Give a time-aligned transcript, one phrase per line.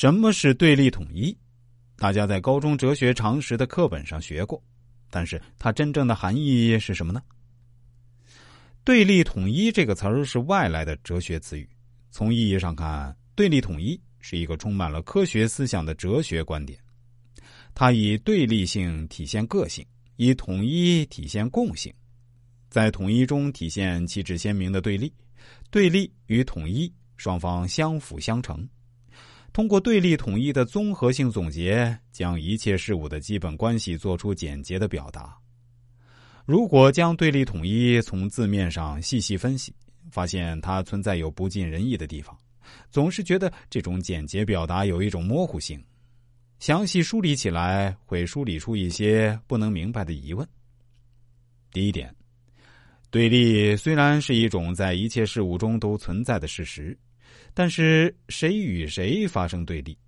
[0.00, 1.36] 什么是对立统一？
[1.98, 4.58] 大家在高中哲学常识的课本上学过，
[5.10, 7.22] 但是它真正的含义是什么呢？
[8.82, 11.68] 对立统一这个词儿是外来的哲学词语。
[12.10, 16.80] 从意义上看，对立统一是一个充满了科学思想的哲学观点。
[17.74, 19.84] 它以对立性体现个性，
[20.16, 21.92] 以统一体现共性，
[22.70, 25.12] 在统一中体现旗帜鲜明的对立。
[25.70, 28.66] 对立与统一双方相辅相成。
[29.52, 35.36] 通过对立统一的综合性总结，将一切事物的基本关系做出简洁的表达。
[36.46, 39.74] 如果将对立统一从字面上细细分析，
[40.10, 42.36] 发现它存在有不尽人意的地方，
[42.90, 45.82] 总是觉得这种简洁表达有一种模糊性。
[46.60, 50.46] 详细梳理起来，会梳理出一些不能明白的疑问。
[51.72, 52.14] 第一点，
[53.10, 56.96] 对立虽然是一种在一切事物中都存在的事实。
[57.52, 59.98] 但是谁与谁发生对立？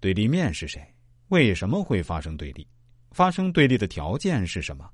[0.00, 0.84] 对立面是谁？
[1.28, 2.66] 为什么会发生对立？
[3.12, 4.88] 发生对立的条件是什么？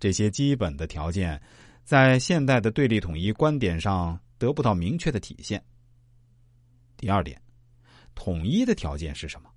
[0.00, 1.40] 这些基本的条件，
[1.84, 5.62] 在现代的对立统一观点上得不到明确的体现。
[6.96, 7.40] 第二点，
[8.14, 9.50] 统一的条件是什么？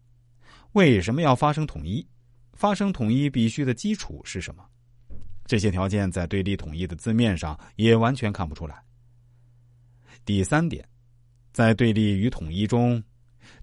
[0.73, 2.05] 为什么要发生统一？
[2.53, 4.63] 发生统一必须的基础是什么？
[5.45, 8.83] 这些条件在对立统一的字面上也完全看不出来。
[10.25, 10.87] 第三点。
[11.51, 13.01] 在对立与统一中，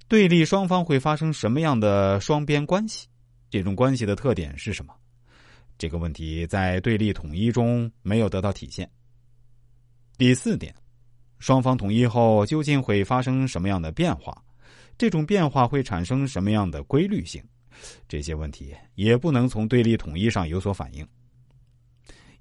[0.08, 3.06] 对立双方会发生什么样的双边关系？
[3.50, 4.94] 这种关系的特点是什么？
[5.78, 8.91] 这个问题在对立统一中没有得到体现。
[10.16, 10.75] 第四点，
[11.39, 14.36] 双方统一后究竟会发生什么样的变化？
[14.98, 17.42] 这种变化会产生什么样的规律性？
[18.09, 21.06] 这些问题也不能从对立统一上有所反映。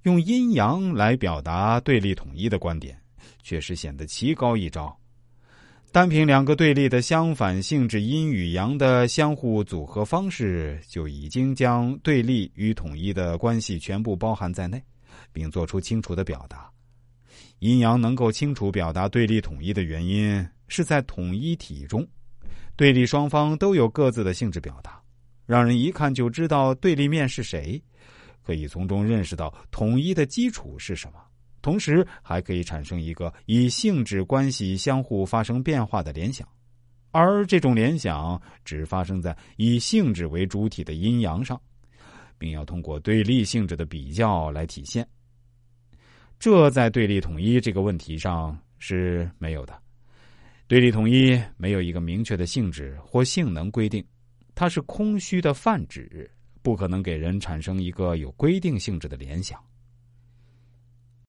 [0.01, 2.99] 用阴阳来表达对立统一的观点，
[3.43, 4.97] 确实显得奇高一招。
[5.91, 14.83] 单凭两个对立的相反性质阴与阳的相互组合方式，就已经将对立与统一的关系全部包含在内，
[15.31, 16.69] 并做出清楚的表达。
[17.59, 22.05] 阴阳能够清楚表达对立统一的原因，是在统一体中，
[22.75, 25.01] 对立双方都有各自的性质表达，
[25.47, 27.81] 让人一看就知道对立面是谁，
[28.43, 31.19] 可以从中认识到统一的基础是什么。
[31.67, 36.47] 同时还可以产生一个以性质关系相互发生变化的联想，
[37.11, 41.61] 而这种联想只发生在以性质为主体的阴阳上，
[42.37, 45.05] 并要通过对立性质的比较来体现。
[46.39, 49.77] 这在对立统一这个问题上是没有的。
[50.69, 54.01] 对立统一没有一个明确的性质或性能规定，
[54.55, 59.61] 它是空虚的泛指，不可能给人产生一个有规定性质的联想。